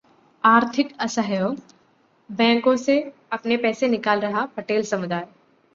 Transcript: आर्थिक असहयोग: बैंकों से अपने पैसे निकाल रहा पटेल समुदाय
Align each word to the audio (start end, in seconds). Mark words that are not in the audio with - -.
आर्थिक 0.43 0.95
असहयोग: 0.99 1.55
बैंकों 2.29 2.75
से 2.77 2.99
अपने 3.31 3.57
पैसे 3.57 3.87
निकाल 3.87 4.19
रहा 4.19 4.45
पटेल 4.57 4.83
समुदाय 4.83 5.27